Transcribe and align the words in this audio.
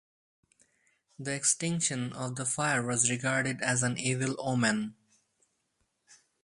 The 1.19 1.35
extinction 1.35 2.11
of 2.13 2.35
the 2.35 2.43
fire 2.43 2.83
was 2.83 3.07
regarded 3.11 3.61
as 3.61 3.83
an 3.83 3.99
evil 3.99 4.35
omen. 4.39 4.95